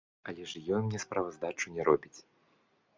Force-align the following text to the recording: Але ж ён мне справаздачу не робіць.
Але 0.31 0.47
ж 0.51 0.61
ён 0.77 0.81
мне 0.87 1.03
справаздачу 1.05 1.67
не 1.77 1.81
робіць. 1.93 2.15